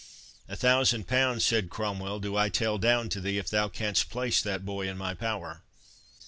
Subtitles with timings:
[0.49, 4.41] "A thousand pounds," said Cromwell, "do I tell down to thee, if thou canst place
[4.41, 5.61] that boy in my power."